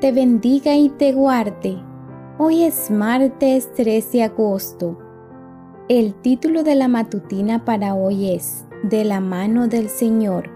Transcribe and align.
te 0.00 0.12
bendiga 0.12 0.76
y 0.76 0.90
te 0.90 1.12
guarde. 1.12 1.76
Hoy 2.38 2.62
es 2.62 2.88
martes 2.88 3.68
3 3.74 4.12
de 4.12 4.22
agosto. 4.22 4.96
El 5.88 6.14
título 6.14 6.62
de 6.62 6.76
la 6.76 6.86
matutina 6.86 7.64
para 7.64 7.94
hoy 7.94 8.30
es 8.30 8.64
De 8.84 9.04
la 9.04 9.20
mano 9.20 9.66
del 9.66 9.88
Señor. 9.88 10.50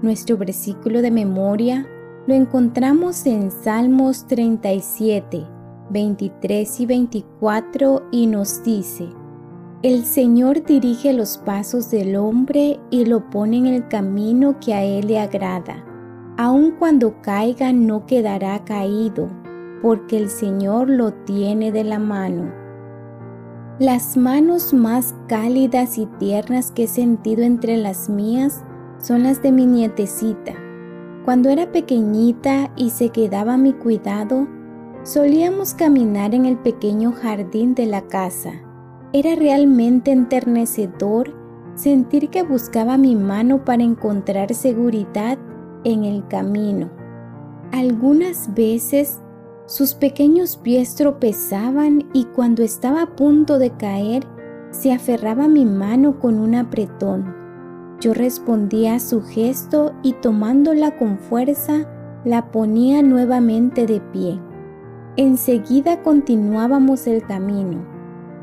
Nuestro 0.00 0.38
versículo 0.38 1.02
de 1.02 1.10
memoria 1.10 1.86
lo 2.26 2.32
encontramos 2.32 3.26
en 3.26 3.50
Salmos 3.50 4.26
37, 4.26 5.44
23 5.90 6.80
y 6.80 6.86
24 6.86 8.08
y 8.10 8.26
nos 8.26 8.62
dice, 8.62 9.08
El 9.82 10.04
Señor 10.06 10.64
dirige 10.64 11.12
los 11.12 11.36
pasos 11.36 11.90
del 11.90 12.16
hombre 12.16 12.80
y 12.90 13.04
lo 13.04 13.28
pone 13.28 13.58
en 13.58 13.66
el 13.66 13.88
camino 13.88 14.58
que 14.60 14.72
a 14.72 14.82
él 14.82 15.08
le 15.08 15.18
agrada. 15.18 15.87
Aun 16.38 16.70
cuando 16.70 17.20
caiga 17.20 17.74
no 17.74 18.06
quedará 18.06 18.64
caído, 18.64 19.28
porque 19.82 20.16
el 20.16 20.30
Señor 20.30 20.88
lo 20.88 21.12
tiene 21.12 21.72
de 21.72 21.84
la 21.84 21.98
mano. 21.98 22.50
Las 23.78 24.16
manos 24.16 24.72
más 24.72 25.14
cálidas 25.28 25.98
y 25.98 26.06
tiernas 26.18 26.70
que 26.70 26.84
he 26.84 26.88
sentido 26.88 27.42
entre 27.42 27.76
las 27.76 28.08
mías 28.08 28.64
son 28.98 29.24
las 29.24 29.42
de 29.42 29.52
mi 29.52 29.66
nietecita 29.66 30.54
cuando 31.28 31.50
era 31.50 31.70
pequeñita 31.70 32.70
y 32.74 32.88
se 32.88 33.10
quedaba 33.10 33.52
a 33.52 33.58
mi 33.58 33.74
cuidado, 33.74 34.48
solíamos 35.02 35.74
caminar 35.74 36.34
en 36.34 36.46
el 36.46 36.56
pequeño 36.56 37.12
jardín 37.12 37.74
de 37.74 37.84
la 37.84 38.00
casa. 38.00 38.52
Era 39.12 39.34
realmente 39.34 40.10
enternecedor 40.10 41.34
sentir 41.74 42.30
que 42.30 42.44
buscaba 42.44 42.96
mi 42.96 43.14
mano 43.14 43.62
para 43.62 43.82
encontrar 43.82 44.54
seguridad 44.54 45.36
en 45.84 46.04
el 46.04 46.26
camino. 46.28 46.90
Algunas 47.72 48.54
veces 48.54 49.20
sus 49.66 49.94
pequeños 49.94 50.56
pies 50.56 50.94
tropezaban 50.94 52.08
y 52.14 52.24
cuando 52.24 52.62
estaba 52.62 53.02
a 53.02 53.16
punto 53.16 53.58
de 53.58 53.70
caer, 53.70 54.24
se 54.70 54.92
aferraba 54.92 55.44
a 55.44 55.48
mi 55.48 55.64
mano 55.64 56.18
con 56.18 56.38
un 56.38 56.54
apretón. 56.54 57.34
Yo 58.00 58.14
respondía 58.14 58.94
a 58.94 59.00
su 59.00 59.22
gesto 59.22 59.92
y 60.02 60.14
tomándola 60.14 60.96
con 60.96 61.18
fuerza, 61.18 61.86
la 62.24 62.50
ponía 62.50 63.02
nuevamente 63.02 63.86
de 63.86 64.00
pie. 64.00 64.40
Enseguida 65.16 66.02
continuábamos 66.02 67.06
el 67.06 67.26
camino. 67.26 67.84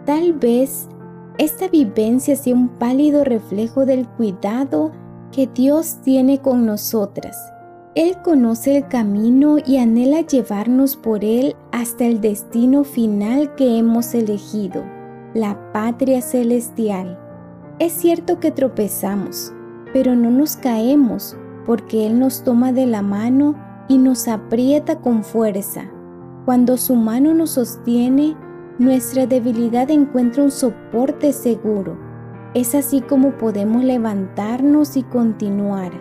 Tal 0.06 0.34
vez 0.34 0.90
esta 1.38 1.68
vivencia 1.68 2.36
sea 2.36 2.54
un 2.54 2.70
pálido 2.70 3.24
reflejo 3.24 3.86
del 3.86 4.08
cuidado 4.08 4.92
que 5.36 5.48
Dios 5.48 5.98
tiene 6.02 6.40
con 6.40 6.66
nosotras. 6.66 7.38
Él 7.94 8.16
conoce 8.24 8.78
el 8.78 8.88
camino 8.88 9.58
y 9.66 9.78
anhela 9.78 10.22
llevarnos 10.22 10.96
por 10.96 11.26
él 11.26 11.58
hasta 11.74 12.06
el 12.06 12.22
destino 12.22 12.86
final 12.86 13.54
que 13.56 13.78
hemos 13.78 14.14
elegido, 14.14 14.82
la 15.34 15.74
patria 15.74 16.22
celestial. 16.22 17.20
Es 17.80 17.92
cierto 17.92 18.40
que 18.40 18.52
tropezamos, 18.52 19.52
pero 19.92 20.16
no 20.16 20.32
nos 20.32 20.56
caemos 20.56 21.36
porque 21.66 22.08
Él 22.08 22.18
nos 22.18 22.44
toma 22.44 22.72
de 22.72 22.86
la 22.86 23.02
mano 23.02 23.56
y 23.90 23.98
nos 23.98 24.30
aprieta 24.30 25.02
con 25.02 25.26
fuerza. 25.26 25.92
Cuando 26.46 26.78
su 26.78 26.96
mano 26.96 27.34
nos 27.34 27.52
sostiene, 27.52 28.38
nuestra 28.80 29.28
debilidad 29.28 29.92
encuentra 29.92 30.44
un 30.44 30.52
soporte 30.52 31.34
seguro. 31.34 32.05
Es 32.56 32.74
así 32.74 33.02
como 33.02 33.38
podemos 33.38 33.84
levantarnos 33.84 34.98
y 34.98 35.04
continuar. 35.04 35.92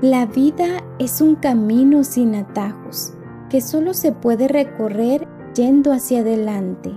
La 0.00 0.24
vida 0.24 0.82
es 0.98 1.20
un 1.20 1.34
camino 1.34 2.02
sin 2.04 2.34
atajos 2.34 3.12
que 3.50 3.60
solo 3.60 3.92
se 3.92 4.12
puede 4.12 4.48
recorrer 4.48 5.28
yendo 5.54 5.92
hacia 5.92 6.20
adelante. 6.20 6.92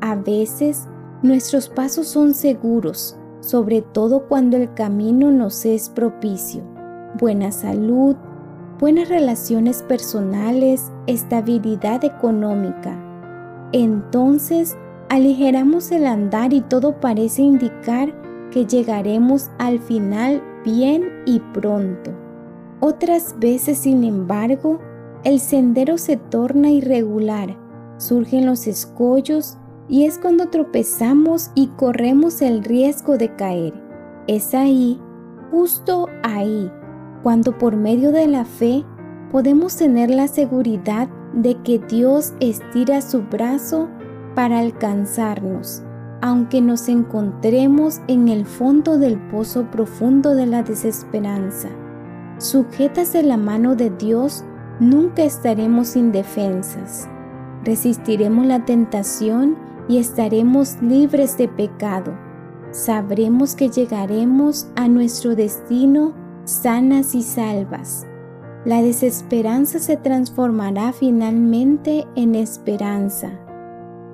A 0.00 0.14
veces 0.14 0.88
Nuestros 1.22 1.70
pasos 1.70 2.08
son 2.08 2.34
seguros, 2.34 3.18
sobre 3.40 3.80
todo 3.80 4.28
cuando 4.28 4.58
el 4.58 4.74
camino 4.74 5.30
nos 5.30 5.64
es 5.64 5.88
propicio. 5.88 6.62
Buena 7.18 7.52
salud, 7.52 8.14
buenas 8.78 9.08
relaciones 9.08 9.82
personales, 9.82 10.92
estabilidad 11.06 12.04
económica. 12.04 12.94
Entonces, 13.72 14.76
aligeramos 15.08 15.90
el 15.92 16.06
andar 16.06 16.52
y 16.52 16.60
todo 16.60 17.00
parece 17.00 17.42
indicar 17.42 18.12
que 18.50 18.66
llegaremos 18.66 19.50
al 19.58 19.78
final 19.78 20.42
bien 20.64 21.04
y 21.26 21.40
pronto. 21.52 22.12
Otras 22.80 23.36
veces, 23.38 23.78
sin 23.78 24.04
embargo, 24.04 24.80
el 25.24 25.40
sendero 25.40 25.98
se 25.98 26.16
torna 26.16 26.70
irregular, 26.70 27.56
surgen 27.98 28.46
los 28.46 28.66
escollos 28.66 29.58
y 29.88 30.04
es 30.04 30.18
cuando 30.18 30.48
tropezamos 30.48 31.50
y 31.54 31.68
corremos 31.68 32.42
el 32.42 32.62
riesgo 32.64 33.16
de 33.16 33.34
caer. 33.34 33.74
Es 34.26 34.54
ahí, 34.54 35.00
justo 35.50 36.08
ahí, 36.22 36.70
cuando 37.22 37.56
por 37.56 37.76
medio 37.76 38.12
de 38.12 38.26
la 38.26 38.44
fe 38.44 38.84
podemos 39.30 39.76
tener 39.76 40.10
la 40.10 40.28
seguridad 40.28 41.08
de 41.32 41.60
que 41.62 41.78
Dios 41.78 42.34
estira 42.40 43.00
su 43.00 43.22
brazo 43.22 43.88
para 44.36 44.58
alcanzarnos, 44.58 45.82
aunque 46.20 46.60
nos 46.60 46.88
encontremos 46.88 48.02
en 48.06 48.28
el 48.28 48.44
fondo 48.44 48.98
del 48.98 49.18
pozo 49.18 49.70
profundo 49.70 50.34
de 50.34 50.44
la 50.44 50.62
desesperanza. 50.62 51.70
Sujetas 52.36 53.14
en 53.14 53.28
la 53.28 53.38
mano 53.38 53.74
de 53.76 53.88
Dios, 53.88 54.44
nunca 54.78 55.24
estaremos 55.24 55.96
indefensas. 55.96 57.08
Resistiremos 57.64 58.44
la 58.44 58.66
tentación 58.66 59.56
y 59.88 59.96
estaremos 59.98 60.82
libres 60.82 61.38
de 61.38 61.48
pecado. 61.48 62.12
Sabremos 62.72 63.54
que 63.54 63.70
llegaremos 63.70 64.68
a 64.76 64.86
nuestro 64.86 65.34
destino 65.34 66.12
sanas 66.44 67.14
y 67.14 67.22
salvas. 67.22 68.06
La 68.66 68.82
desesperanza 68.82 69.78
se 69.78 69.96
transformará 69.96 70.92
finalmente 70.92 72.06
en 72.16 72.34
esperanza. 72.34 73.45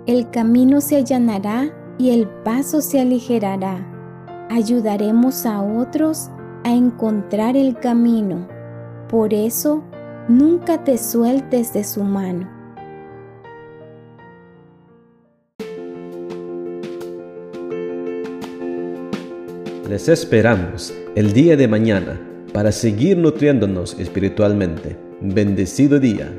El 0.05 0.31
camino 0.31 0.81
se 0.81 0.97
allanará 0.97 1.71
y 1.97 2.11
el 2.11 2.27
paso 2.27 2.81
se 2.81 3.01
aligerará. 3.01 3.87
Ayudaremos 4.51 5.47
a 5.47 5.63
otros 5.63 6.29
a 6.65 6.75
encontrar 6.75 7.57
el 7.57 7.79
camino. 7.79 8.49
Por 9.09 9.33
eso, 9.33 9.85
nunca 10.29 10.83
te 10.83 10.99
sueltes 10.99 11.73
de 11.73 11.85
su 11.85 12.03
mano. 12.03 12.51
Les 19.89 20.09
esperamos 20.09 20.93
el 21.15 21.33
día 21.33 21.57
de 21.57 21.69
mañana 21.69 22.21
para 22.53 22.73
seguir 22.73 23.19
nutriéndonos 23.19 23.97
espiritualmente. 24.01 24.97
Bendecido 25.21 26.01
día. 26.01 26.33